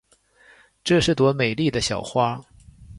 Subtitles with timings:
[0.83, 2.43] 这是朵美丽的小花。